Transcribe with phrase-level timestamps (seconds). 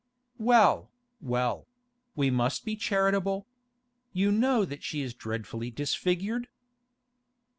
[0.39, 0.89] 'Well,
[1.21, 1.67] well;
[2.15, 3.45] we must be charitable.
[4.13, 6.47] You know that she is dreadfully disfigured?